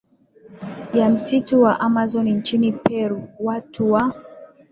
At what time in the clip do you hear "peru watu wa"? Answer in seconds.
2.71-4.13